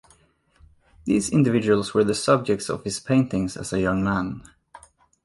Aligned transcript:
These 1.05 1.29
individuals 1.29 1.93
were 1.93 2.03
the 2.03 2.15
subjects 2.15 2.69
of 2.69 2.83
his 2.83 2.99
paintings 2.99 3.55
as 3.55 3.71
a 3.71 3.79
young 3.81 4.03
man. 4.03 4.41